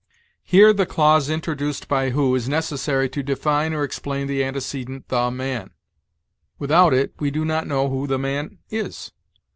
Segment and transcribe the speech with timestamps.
[0.43, 5.29] '""Here the clause introduced by who is necessary to define or explain the antecedent the
[5.29, 5.69] man;
[6.57, 9.11] without it, we do not know who the man is.